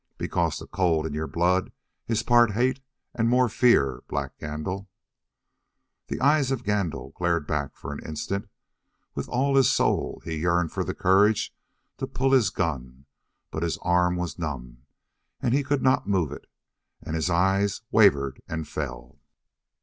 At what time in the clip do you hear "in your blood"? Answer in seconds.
1.05-1.71